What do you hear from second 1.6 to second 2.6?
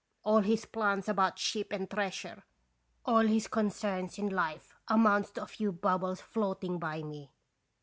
and treasure,